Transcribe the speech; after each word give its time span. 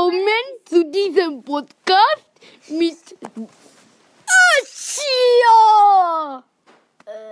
willkommen 0.00 0.44
zu 0.64 0.82
diesem 0.90 1.42
Podcast 1.42 2.30
mit 2.68 2.96
Aschia 4.56 6.42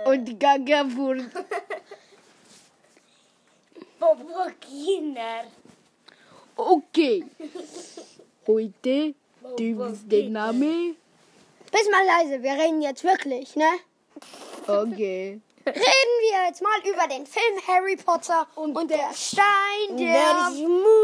und 0.05 0.39
Gagavur. 0.39 1.15
Bobokiner. 3.99 5.45
Okay. 6.55 7.25
Heute 8.47 9.15
ist 9.57 10.11
der 10.11 10.29
Name. 10.29 10.95
Bist 11.71 11.89
mal 11.91 12.05
leise, 12.05 12.43
wir 12.43 12.53
reden 12.53 12.83
jetzt 12.83 13.03
wirklich, 13.03 13.55
ne? 13.55 13.79
Okay. 14.67 15.41
Reden 15.75 16.19
wir 16.21 16.45
jetzt 16.47 16.61
mal 16.61 16.79
über 16.83 17.07
den 17.07 17.25
Film 17.25 17.59
Harry 17.67 17.95
Potter 17.95 18.47
und, 18.55 18.89
der 18.89 19.13
Stein 19.13 19.97
der, 19.97 19.97
Der. 19.97 20.35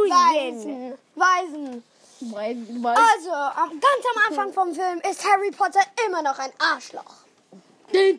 Weisen. 0.09 0.97
Weisen. 1.15 1.83
Weiß, 2.21 2.55
weiß. 2.81 2.97
Also, 2.97 3.29
ganz 3.29 4.05
am 4.15 4.23
Anfang 4.27 4.53
vom 4.53 4.73
Film 4.73 5.01
ist 5.09 5.29
Harry 5.29 5.51
Potter 5.51 5.81
immer 6.05 6.21
noch 6.21 6.39
ein 6.39 6.51
Arschloch. 6.59 7.03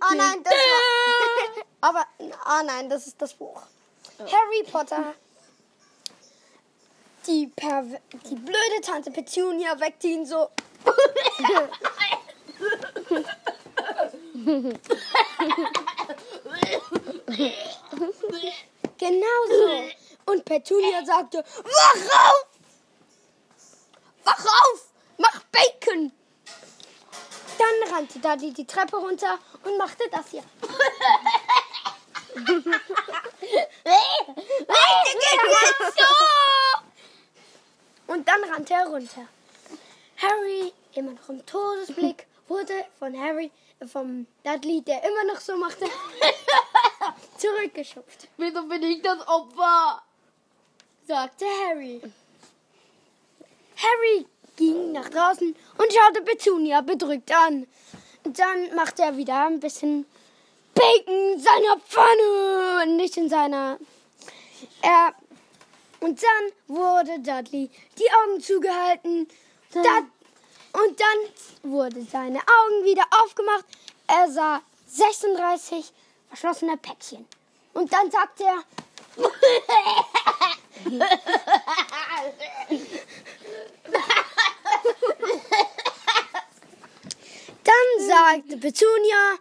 Ah 0.01 0.15
nein, 0.15 0.43
das 0.45 0.53
war, 0.53 1.65
aber 1.89 2.07
ah 2.45 2.63
nein, 2.63 2.89
das 2.89 3.07
ist 3.07 3.21
das 3.21 3.35
Buch. 3.35 3.63
Harry 4.19 4.63
Potter. 4.71 5.15
Die, 7.27 7.49
Perver 7.49 7.99
die 8.31 8.37
blöde 8.37 8.81
Tante 8.83 9.11
Petunia 9.11 9.79
weckt 9.81 10.05
ihn 10.05 10.25
so. 10.25 10.49
genau 18.99 19.47
so. 19.49 20.33
Und 20.33 20.45
Petunia 20.45 21.05
sagte, 21.05 21.45
wach 21.65 22.29
auf! 22.29 22.47
Wach 24.25 24.45
auf! 24.45 24.91
Mach 25.19 25.41
Bacon! 25.53 26.13
Dann 27.59 27.93
rannte 27.93 28.19
Daddy 28.19 28.53
die 28.53 28.67
Treppe 28.67 28.97
runter 28.97 29.39
und 29.65 29.79
machte 29.79 30.05
das 30.11 30.31
hier. 30.31 30.43
Und 38.07 38.29
dann 38.29 38.45
rannte 38.45 38.75
er 38.75 38.87
runter. 38.87 39.27
Harry, 40.17 40.73
immer 40.95 41.13
noch 41.13 41.29
im 41.29 41.45
Todesblick, 41.45 42.27
wurde 42.49 42.85
von 42.99 43.19
Harry, 43.19 43.51
äh, 43.81 43.87
vom 43.87 44.27
Dudley, 44.45 44.83
der 44.83 45.03
immer 45.05 45.25
noch 45.25 45.41
so 45.41 45.57
machte, 45.57 45.87
zurückgeschupft, 47.47 48.29
Wieso 48.37 48.63
bin 48.67 48.83
ich 48.83 49.03
das 49.03 49.27
Opfer? 49.27 50.03
sagte 51.07 51.45
Harry. 51.67 52.01
Harry 53.77 54.27
ging 54.57 54.93
nach 54.93 55.09
draußen 55.09 55.55
und 55.79 55.93
schaute 55.93 56.23
Petunia 56.23 56.81
bedrückt 56.81 57.31
an. 57.33 57.67
Dann 58.25 58.75
machte 58.75 59.03
er 59.03 59.17
wieder 59.17 59.47
ein 59.47 59.61
bisschen 59.61 60.07
Bacon 60.75 61.35
in 61.35 61.41
seiner 61.41 61.79
Pfanne 61.79 62.83
und 62.83 62.97
nicht 62.97 63.17
in 63.17 63.29
seiner. 63.29 63.79
Er 64.83 65.15
und 66.01 66.23
dann 66.23 66.77
wurde 66.77 67.21
Dudley 67.21 67.71
die 67.99 68.11
Augen 68.11 68.41
zugehalten. 68.41 69.29
Da, 69.73 69.99
und 70.73 71.01
dann 71.01 71.73
wurde 71.73 72.03
seine 72.03 72.39
Augen 72.39 72.85
wieder 72.85 73.05
aufgemacht. 73.23 73.65
Er 74.07 74.31
sah 74.31 74.61
36 74.89 75.93
verschlossene 76.29 76.77
Päckchen. 76.77 77.27
Und 77.77 77.93
dann 77.93 78.11
sagte 78.11 78.43
er, 78.45 78.65
dann 87.65 87.87
sagte 87.99 88.57
Petunia, 88.57 89.37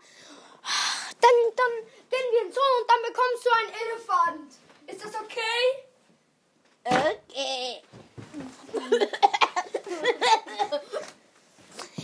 dann, 1.21 1.37
dann 1.55 1.71
gehen 2.09 2.27
wir 2.31 2.41
ins 2.45 2.55
Zoo 2.55 2.61
und 2.81 2.89
dann 2.89 3.01
bekommst 3.07 3.45
du 3.45 3.49
einen 3.55 3.71
Elefant. 3.85 4.51
Ist 4.87 5.05
das 5.05 5.15
okay? 5.15 5.85
Okay. 6.83 7.81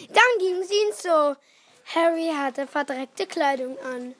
Dann 0.07 0.39
ging 0.39 0.63
sie 0.63 0.79
ins 0.79 1.03
Zoo. 1.03 1.35
Harry 1.93 2.31
hatte 2.33 2.67
verdreckte 2.67 3.27
Kleidung 3.27 3.77
an. 3.79 4.15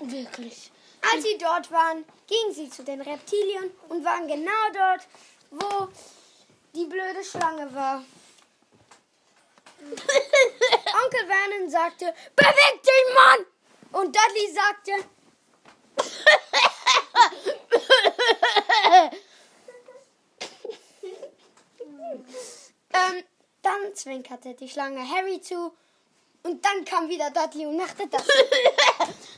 Wirklich. 0.00 0.70
Als 1.02 1.22
sie 1.22 1.38
dort 1.38 1.70
waren, 1.70 2.04
gingen 2.26 2.54
sie 2.54 2.70
zu 2.70 2.84
den 2.84 3.00
Reptilien 3.00 3.70
und 3.88 4.04
waren 4.04 4.26
genau 4.28 4.50
dort, 4.72 5.06
wo 5.50 5.88
die 6.74 6.84
blöde 6.86 7.24
Schlange 7.24 7.72
war. 7.74 8.04
Onkel 11.04 11.26
Vernon 11.26 11.70
sagte, 11.70 12.14
beweg 12.36 12.82
dich, 12.82 13.14
Mann! 13.14 13.46
Und 13.92 14.14
Dudley 14.14 14.52
sagte, 14.52 14.92
ähm, 22.92 23.24
dann 23.62 23.94
zwinkerte 23.94 24.54
die 24.54 24.68
Schlange 24.68 25.08
Harry 25.08 25.40
zu 25.40 25.74
und 26.42 26.64
dann 26.64 26.84
kam 26.84 27.08
wieder 27.08 27.30
Dudley 27.30 27.66
und 27.66 27.76
machte 27.76 28.06
das. 28.06 28.26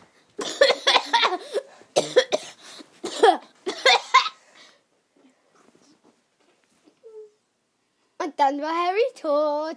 Und 8.23 8.39
dann 8.39 8.61
war 8.61 8.71
Harry 8.71 9.01
tot. 9.21 9.77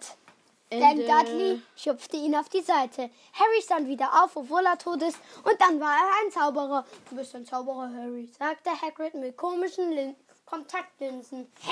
Denn 0.71 0.81
Ende. 0.81 1.05
Dudley 1.05 1.61
schupfte 1.75 2.17
ihn 2.17 2.35
auf 2.35 2.49
die 2.49 2.61
Seite. 2.61 3.09
Harry 3.33 3.61
stand 3.61 3.87
wieder 3.87 4.23
auf, 4.23 4.35
obwohl 4.35 4.65
er 4.65 4.77
tot 4.77 5.01
ist. 5.01 5.17
Und 5.43 5.59
dann 5.61 5.79
war 5.79 5.95
er 5.95 6.11
ein 6.23 6.31
Zauberer. 6.31 6.85
Du 7.09 7.15
bist 7.15 7.35
ein 7.35 7.45
Zauberer, 7.45 7.91
Harry, 7.93 8.29
sagte 8.37 8.69
Hagrid 8.81 9.13
mit 9.13 9.37
komischen 9.37 9.91
Lin 9.91 10.15
Kontaktlinsen. 10.45 11.51
Hä? 11.61 11.71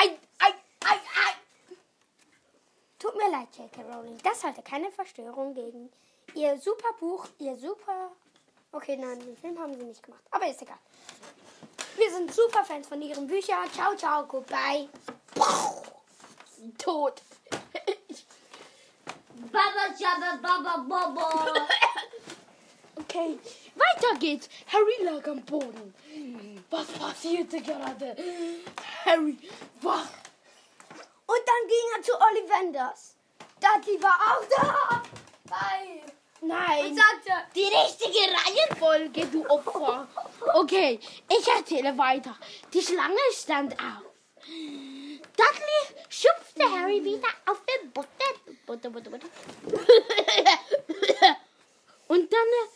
Ei, 0.00 0.18
ei, 0.38 0.54
ei, 0.84 0.94
ei. 0.94 1.76
Tut 2.98 3.16
mir 3.16 3.30
leid, 3.30 3.48
J.K. 3.56 3.82
Rowling. 3.82 4.18
Das 4.22 4.40
sollte 4.40 4.62
keine 4.62 4.90
Verstörung 4.90 5.54
gegen 5.54 5.90
ihr 6.34 6.58
super 6.58 6.92
Buch, 6.98 7.26
ihr 7.38 7.56
super... 7.56 8.10
Okay, 8.72 8.96
nein, 8.96 9.20
den 9.20 9.36
Film 9.36 9.58
haben 9.58 9.74
sie 9.74 9.84
nicht 9.84 10.02
gemacht. 10.02 10.22
Aber 10.32 10.48
ist 10.48 10.62
egal. 10.62 10.78
Wir 11.96 12.10
sind 12.10 12.32
super 12.34 12.64
Fans 12.64 12.88
von 12.88 13.00
ihren 13.00 13.26
Büchern. 13.26 13.70
Ciao, 13.72 13.94
ciao, 13.94 14.24
goodbye. 14.26 14.88
Tot. 16.78 17.20
Baba, 19.52 19.84
jabba, 19.98 20.38
baba, 20.42 20.84
baba. 20.88 21.68
Okay, 22.96 23.38
weiter 23.74 24.18
geht's. 24.18 24.48
Harry 24.66 25.04
lag 25.04 25.26
am 25.28 25.42
Boden. 25.42 25.92
Was 26.70 26.86
passierte 26.86 27.60
gerade? 27.60 28.16
Harry, 29.04 29.36
wach. 29.82 30.08
Und 31.26 31.42
dann 31.44 31.68
ging 31.68 31.86
er 31.96 32.02
zu 32.02 32.12
Ollivanders. 32.20 33.16
Dudley 33.60 34.00
war 34.02 34.16
auch 34.30 34.44
da. 34.48 35.02
Bye. 35.48 36.02
Nein. 36.40 36.86
Und 36.90 36.96
sagte, 36.96 37.32
Die 37.54 37.64
richtige 37.64 38.18
Reihenfolge, 38.32 39.26
du 39.26 39.48
Opfer. 39.48 40.06
Okay, 40.54 41.00
ich 41.28 41.48
erzähle 41.48 41.96
weiter. 41.98 42.36
Die 42.72 42.82
Schlange 42.82 43.18
stand 43.32 43.72
auf. 43.74 44.04
Dudley 45.36 46.04
schupfte 46.08 46.62
Harry 46.70 47.04
wieder 47.04 47.28
auf 47.46 47.60
den 47.64 47.90
Butter. 47.92 48.08
Butter, 48.66 48.90
Butter, 48.90 49.10
Butter. 49.10 49.28
Und 52.08 52.32
dann, 52.32 52.40
äh, 52.40 52.68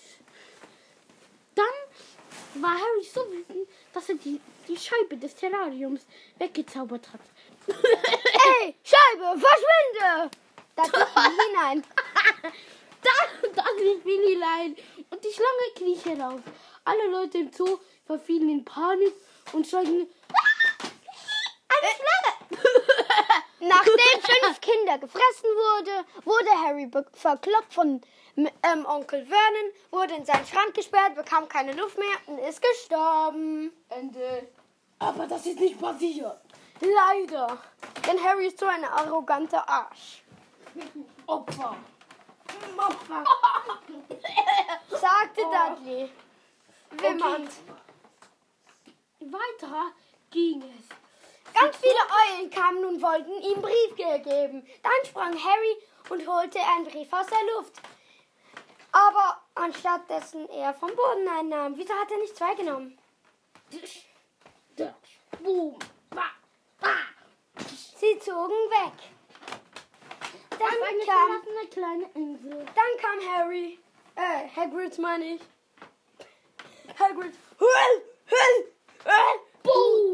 dann 1.55 2.63
war 2.63 2.75
Harry 2.75 3.05
so 3.05 3.21
wütend, 3.31 3.69
dass 3.93 4.09
er 4.09 4.17
die, 4.17 4.41
die 4.67 4.77
Scheibe 4.77 5.17
des 5.17 5.35
Terrariums 5.35 6.07
weggezaubert 6.39 7.09
hat. 7.13 7.21
Ey, 7.69 8.75
Scheibe, 8.83 9.39
verschwinde. 9.41 10.31
Dudley 10.75 11.07
fiel 11.15 11.47
hinein. 11.49 11.85
Dann, 13.03 13.55
dann 13.55 14.03
fiel 14.03 14.29
hinein 14.29 14.77
und 15.11 15.25
die 15.25 15.33
Schlange 15.33 15.73
krieche 15.77 16.21
raus. 16.21 16.41
Alle 16.85 17.07
Leute 17.09 17.39
im 17.39 17.53
Zoo 17.53 17.79
verfielen 18.07 18.51
in 18.51 18.65
Panik 18.65 19.13
und 19.53 19.67
schreien, 19.67 20.09
"Ah, 20.33 20.85
eine 21.69 21.91
Schlange! 21.95 22.59
Nachdem 23.69 24.23
fünf 24.23 24.61
Kinder 24.61 24.99
gefressen 24.99 25.51
wurde, 25.51 26.05
wurde 26.25 26.51
Harry 26.65 26.91
verkloppt 27.13 27.73
von 27.73 28.01
ähm, 28.37 28.87
Onkel 28.87 29.27
Vernon, 29.27 29.73
wurde 29.91 30.15
in 30.15 30.25
seinen 30.25 30.47
Schrank 30.47 30.75
gesperrt, 30.75 31.15
bekam 31.15 31.49
keine 31.49 31.73
Luft 31.73 31.99
mehr 31.99 32.17
und 32.27 32.39
ist 32.39 32.63
gestorben. 32.63 33.73
Ende. 33.89 34.49
Aber 34.99 35.27
das 35.27 35.47
ist 35.47 35.61
nicht 35.61 35.81
passiert. 35.81 36.41
Leider. 36.81 37.59
Denn 38.07 38.23
Harry 38.23 38.47
ist 38.47 38.59
so 38.59 38.67
ein 38.67 38.85
arroganter 38.85 39.69
Arsch. 39.69 40.23
Opfer. 41.27 41.77
Opfer. 42.77 43.25
Sagte 44.91 45.43
Dudley. 45.43 46.11
Wimmernd. 46.91 47.51
Weiter 49.21 49.93
ging 50.31 50.63
es. 50.63 51.08
Ganz 51.61 51.77
viele 51.77 52.39
Eulen 52.39 52.51
kamen 52.51 52.85
und 52.85 53.03
wollten 53.03 53.33
ihm 53.43 53.55
einen 53.55 53.63
Brief 53.63 53.97
ge- 53.97 54.19
geben. 54.21 54.67
Dann 54.83 55.07
sprang 55.07 55.33
Harry 55.33 55.77
und 56.11 56.27
holte 56.27 56.59
einen 56.61 56.85
Brief 56.87 57.13
aus 57.13 57.27
der 57.27 57.39
Luft. 57.57 57.75
Aber 58.93 59.41
anstatt 59.55 60.09
dessen 60.09 60.49
er 60.51 60.73
vom 60.75 60.95
Boden 60.95 61.29
einnahm. 61.29 61.75
Wieso 61.77 61.93
hat 61.95 62.11
er 62.11 62.19
nicht 62.19 62.37
zwei 62.37 62.55
genommen? 62.55 62.99
Boom. 65.43 65.79
Sie 67.97 68.19
zogen 68.21 68.53
weg. 68.71 68.93
Dann 70.51 70.69
eine 70.69 71.05
kam, 71.05 71.43
verlassene 71.43 71.69
kleine 71.71 72.11
Insel. 72.15 72.65
dann 72.67 73.01
kam 73.01 73.35
Harry. 73.35 73.79
Äh, 74.15 74.49
Hagrid 74.57 74.99
meine 74.99 75.25
ich. 75.35 75.41
Hagrid. 76.99 77.35
Hüll, 77.59 77.69
Hüll, 78.27 78.27
Hüll. 78.27 78.65
Boom. 78.65 78.78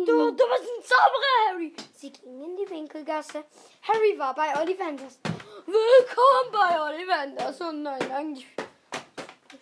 Du, 0.06 0.31
du 0.31 0.37
bist 0.37 0.62
ein 0.62 0.83
Zauberer, 0.85 1.49
Harry. 1.49 1.73
Sie 1.95 2.11
gingen 2.12 2.43
in 2.43 2.56
die 2.56 2.69
Winkelgasse. 2.71 3.45
Harry 3.83 4.19
war 4.19 4.35
bei 4.35 4.61
Ollivanders. 4.61 5.19
Willkommen 5.67 6.53
bei 6.53 6.81
Ollivanders. 6.81 7.61
Oh 7.61 7.73
nein, 7.73 8.11
eigentlich 8.12 8.47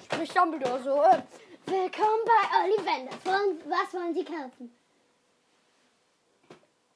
spricht 0.05 0.37
Dumbledore 0.37 0.83
so. 0.83 1.03
Willkommen 1.67 2.25
bei 2.25 2.65
Ollivanders. 2.65 3.17
Wollen- 3.25 3.61
Was 3.67 3.93
wollen 3.95 4.15
Sie 4.15 4.25
kaufen? 4.25 4.75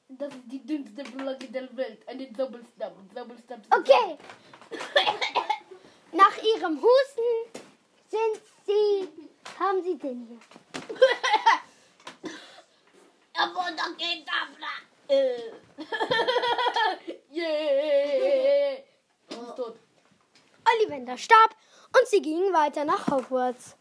Das 0.08 0.28
ist 0.34 0.42
die 0.46 0.64
dünnste 0.66 1.04
Flagge 1.04 1.46
der 1.48 1.76
Welt. 1.76 2.00
Eine 2.08 2.26
Doppelstab. 2.32 2.94
Doppelstab. 3.14 3.58
Okay. 3.70 4.16
Nach 6.12 6.36
ihrem 6.42 6.80
Husten 6.82 7.62
sind 8.08 8.40
sie. 8.66 9.08
Haben 9.58 9.82
sie 9.82 9.96
den 9.96 10.26
hier? 10.26 10.38
Aber 13.38 13.70
da 13.76 13.88
geht 13.96 14.26
da. 14.26 14.46
Äh. 15.08 15.52
yeah. 17.32 18.78
Ist 19.28 19.56
tot. 19.56 19.76
Ollivander 20.68 21.16
starb 21.16 21.54
und 21.98 22.08
sie 22.08 22.22
gingen 22.22 22.52
weiter 22.52 22.84
nach 22.84 23.06
Hogwarts. 23.06 23.76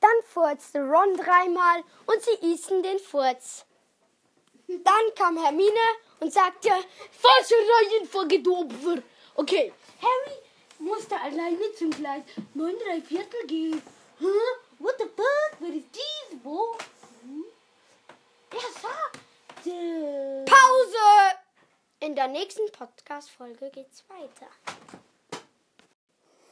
Dann 0.00 0.22
furzte 0.26 0.80
Ron 0.80 1.16
dreimal 1.16 1.82
und 2.06 2.22
sie 2.22 2.46
ießen 2.46 2.82
den 2.82 2.98
Furz. 2.98 3.66
Dann 4.68 5.14
kam 5.16 5.42
Hermine 5.42 5.70
und 6.20 6.32
sagte, 6.32 6.68
Falsche 6.68 7.54
Reihenfolge, 7.54 8.40
du 8.40 8.56
Opfer. 8.56 9.02
Okay, 9.34 9.72
Harry 10.00 10.38
musste 10.78 11.18
alleine 11.20 11.72
zum 11.76 11.90
Gleis 11.90 12.22
9 12.54 12.74
3 12.86 13.00
Viertel 13.02 13.46
gehen. 13.46 13.82
Hä? 14.18 14.26
What 14.78 14.94
the 14.98 15.04
fuck? 15.04 15.58
Wer 15.60 15.74
ist 15.74 15.86
dies? 15.94 16.38
Wo? 16.42 16.76
Pause! 20.44 21.34
In 21.98 22.14
der 22.14 22.28
nächsten 22.28 22.70
Podcast-Folge 22.70 23.68
geht's 23.70 24.04
weiter. 24.08 24.46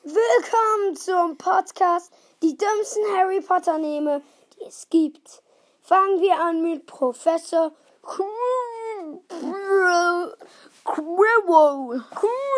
Willkommen 0.03 0.97
zum 0.97 1.37
Podcast 1.37 2.13
Die 2.43 2.57
dümmsten 2.57 3.05
Harry 3.17 3.41
Potter 3.41 3.79
Name, 3.79 4.21
die 4.57 4.65
es 4.65 4.89
gibt. 4.91 5.45
Fangen 5.81 6.21
wir 6.21 6.41
an 6.41 6.63
mit 6.63 6.87
Professor 6.87 7.73
Quirrell. 8.03 9.21
Quirrell. 10.85 12.03
Quirrell. 12.11 12.53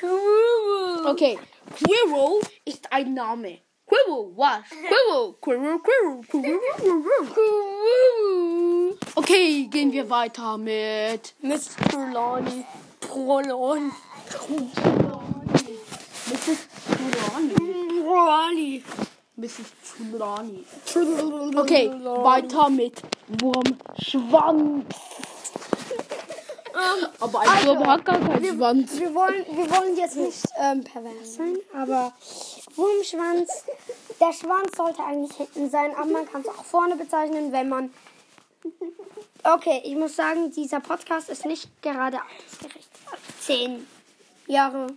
Quirrell. 0.00 1.06
Okay, 1.06 1.38
Quirrell 1.76 2.40
ist 2.64 2.92
ein 2.92 3.14
Name. 3.14 3.58
Quirrell, 3.86 4.32
was? 4.36 4.64
Quirrell, 4.70 5.34
Quirrell, 5.40 5.78
Quirrell, 5.78 6.22
Quirrell, 6.28 6.58
Quirrell. 7.34 8.98
Okay, 9.14 9.66
gehen 9.70 9.92
wir 9.92 10.10
weiter 10.10 10.58
mit... 10.58 11.34
Mr. 11.40 11.88
Trelawney. 11.90 12.64
Trelawney. 13.00 13.92
Mrs. 16.26 16.68
Trelawney. 16.86 17.54
Trelawney. 18.02 18.82
Mrs. 19.36 19.72
Trelawney. 19.84 20.64
Okay, 21.56 21.90
weiter 21.90 22.70
mit 22.70 23.02
Wurmschwanz. 23.40 24.86
Aber 27.20 27.40
ein 27.40 27.48
also, 27.48 27.76
Wurm 27.76 27.86
hat 27.86 28.04
gar 28.04 28.18
keinen 28.18 28.44
Schwanz. 28.44 28.98
Wir 28.98 29.14
wollen, 29.14 29.44
wir 29.50 29.70
wollen 29.70 29.96
jetzt 29.96 30.16
nicht 30.16 30.44
ähm, 30.58 30.84
pervers 30.84 31.34
sein, 31.34 31.56
aber 31.74 32.12
Wurmschwanz, 32.74 33.64
der 34.20 34.32
Schwanz 34.32 34.76
sollte 34.76 35.02
eigentlich 35.02 35.36
hinten 35.36 35.70
sein, 35.70 35.94
aber 35.94 36.06
man 36.06 36.30
kann 36.30 36.42
es 36.42 36.48
auch 36.48 36.64
vorne 36.64 36.96
bezeichnen, 36.96 37.52
wenn 37.52 37.68
man. 37.68 37.94
Okay, 39.42 39.80
ich 39.84 39.94
muss 39.94 40.16
sagen, 40.16 40.50
dieser 40.50 40.80
Podcast 40.80 41.28
ist 41.28 41.46
nicht 41.46 41.70
gerade 41.80 42.18
altersgerecht. 42.20 42.88
Zehn 43.40 43.86
Jahre. 44.46 44.88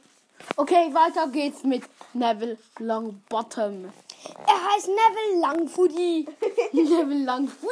Okay, 0.56 0.94
weiter 0.94 1.28
geht's 1.28 1.64
mit 1.64 1.84
Neville 2.14 2.58
Longbottom. 2.80 3.92
Er 4.48 4.74
heißt 4.74 4.88
Neville 4.88 5.40
Langfudi. 5.40 6.28
Neville 6.74 7.26
Langfuß. 7.26 7.70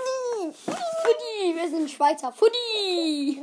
Fudi, 0.65 1.55
wir 1.55 1.69
sind 1.69 1.89
Schweizer. 1.89 2.31
Fudi. 2.31 3.41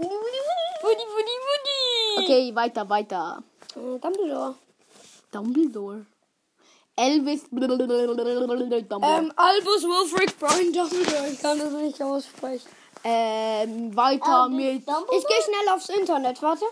Fudi, 0.84 1.04
Fudi, 1.14 1.34
Fudi. 1.46 1.80
Okay, 2.22 2.54
weiter, 2.54 2.86
weiter. 2.90 3.42
Äh, 3.74 3.98
Dumbledore. 3.98 4.54
Dumbledore. 5.32 6.06
Elvis. 6.94 7.48
Dumbledore. 7.50 9.00
Ähm, 9.02 9.32
Albus 9.34 9.82
Wilfrid 9.82 10.38
Brian 10.38 10.72
Dumbledore. 10.74 11.28
Ich 11.28 11.40
kann 11.40 11.58
das 11.58 11.72
nicht 11.72 12.02
aussprechen. 12.02 12.68
Ähm, 13.02 13.96
weiter 13.96 14.48
mit. 14.50 14.82
Ich 14.82 15.26
gehe 15.26 15.42
schnell 15.42 15.68
aufs 15.74 15.88
Internet, 15.88 16.42
warte. 16.42 16.66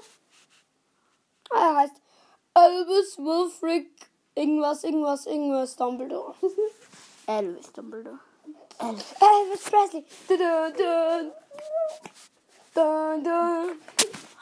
Er 1.51 1.77
heißt 1.77 1.95
Albus 2.53 3.17
Wilfrid 3.17 3.87
irgendwas, 4.35 4.85
irgendwas, 4.85 5.25
irgendwas 5.25 5.75
Dumbledore. 5.75 6.35
Elvis 7.27 7.73
Dumbledore. 7.73 8.19
Elvis 8.79 9.63
Presley. 9.71 10.05
Du, 10.29 10.37
du, 10.37 10.73
du. 10.77 11.33
Du, 12.75 12.81
du. 13.23 13.77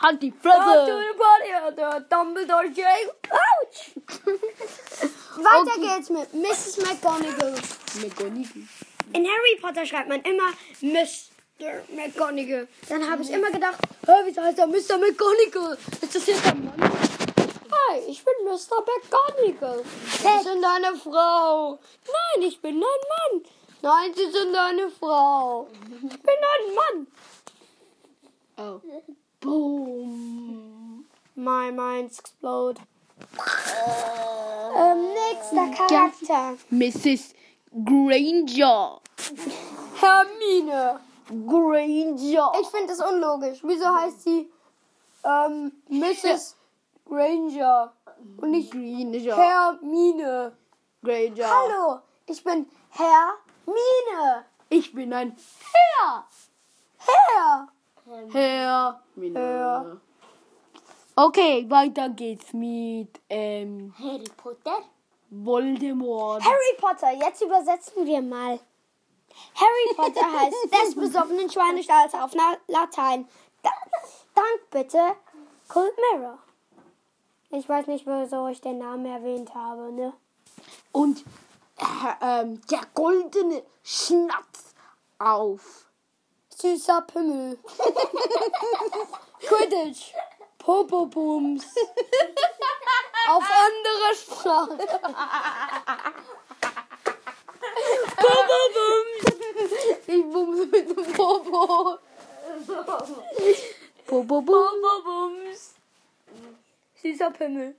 Halt 0.00 0.22
die 0.22 0.30
to 0.30 0.36
Fresse! 0.40 0.86
the 0.86 1.82
party 1.82 2.04
Dumbledore 2.08 2.68
jail. 2.72 3.10
Ouch! 3.30 3.90
Weiter 5.36 5.80
geht's 5.80 6.10
mit 6.10 6.32
Mrs. 6.32 6.78
McGonagall. 6.78 7.54
McGonagall. 8.00 8.68
In 9.12 9.26
Harry 9.26 9.58
Potter 9.60 9.84
schreibt 9.84 10.08
man 10.08 10.22
immer 10.22 10.50
Mr. 10.80 11.82
McGonagall. 11.88 12.68
Dann 12.88 13.10
habe 13.10 13.22
ich 13.22 13.30
immer 13.30 13.50
gedacht, 13.50 13.78
hä, 14.06 14.12
wieso 14.24 14.42
heißt 14.42 14.58
er 14.58 14.66
Mr. 14.68 14.98
McGonagall? 14.98 15.76
Ist 16.00 16.14
das 16.14 16.26
jetzt 16.26 16.46
ein 16.46 16.64
Mann? 16.64 16.80
Hi, 16.80 17.98
ich 18.08 18.24
bin 18.24 18.34
Mr. 18.44 18.84
McGonagall. 18.86 19.84
Sie 20.22 20.48
sind 20.48 20.64
eine 20.64 20.96
Frau. 20.96 21.78
Nein, 22.06 22.48
ich 22.48 22.60
bin 22.60 22.76
ein 22.76 22.80
Mann. 22.80 23.42
Nein, 23.82 24.12
Sie 24.14 24.30
sind 24.30 24.54
eine 24.54 24.90
Frau. 24.90 25.68
Ich 26.02 26.22
bin 26.22 26.34
ein 26.54 26.74
Mann. 26.74 27.06
Oh. 28.60 28.80
Boom. 29.40 31.04
My 31.34 31.70
minds 31.70 32.18
explode. 32.18 32.78
Ähm, 34.76 35.14
nächster 35.14 35.70
Charakter. 35.74 36.58
Mrs. 36.68 37.34
Granger. 37.72 39.00
Hermine. 40.00 41.00
Granger. 41.46 42.52
Ich 42.60 42.68
finde 42.68 42.88
das 42.88 43.00
unlogisch. 43.00 43.60
Wieso 43.62 43.86
heißt 43.86 44.24
sie 44.24 44.50
ähm, 45.24 45.72
Mrs. 45.88 46.56
Granger 47.06 47.92
und 48.36 48.50
nicht 48.50 48.72
Granger. 48.72 49.36
Hermine? 49.36 50.52
Granger. 51.02 51.48
Hallo, 51.48 52.00
ich 52.26 52.44
bin 52.44 52.66
Hermine. 52.90 54.44
Ich 54.68 54.92
bin 54.92 55.12
ein 55.14 55.34
Herr. 55.72 56.26
Herr. 58.32 59.02
Okay, 61.16 61.66
weiter 61.68 62.08
geht's 62.10 62.52
mit 62.52 63.20
ähm, 63.28 63.94
Harry 63.98 64.24
Potter? 64.36 64.78
Voldemort. 65.30 66.42
Harry 66.42 66.76
Potter, 66.78 67.12
jetzt 67.12 67.42
übersetzen 67.42 68.06
wir 68.06 68.22
mal. 68.22 68.58
Harry 69.54 69.94
Potter 69.94 70.32
heißt 70.40 70.72
des 70.72 70.94
besoffenen 70.94 71.50
Schweinestahls 71.50 72.14
auf 72.14 72.32
Latein. 72.68 73.28
Da 73.62 73.70
Dank 74.34 74.70
bitte, 74.70 74.98
Cold 75.68 75.92
Mirror. 76.12 76.38
Ich 77.50 77.68
weiß 77.68 77.86
nicht, 77.88 78.06
wieso 78.06 78.48
ich 78.48 78.60
den 78.60 78.78
Namen 78.78 79.06
erwähnt 79.06 79.54
habe, 79.54 79.92
ne? 79.92 80.12
Und 80.92 81.24
äh, 81.78 82.40
ähm, 82.42 82.60
der 82.70 82.80
goldene 82.94 83.62
Schnatz 83.82 84.74
auf 85.18 85.89
süßer 86.60 87.00
Pimmel. 87.02 87.58
Quidditch. 89.40 90.12
Popobums. 90.58 91.64
Auf 93.28 93.44
andere 93.66 94.14
Sprache. 94.14 94.76
Popobums. 98.16 99.22
Ich 100.06 100.24
bumse 100.24 100.66
mit 100.66 100.88
dem 100.90 101.12
Popo. 101.12 101.98
Popobums. 104.06 105.74
Süßer 107.02 107.30
Pimmel. 107.30 107.74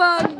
Popobums 0.00 0.39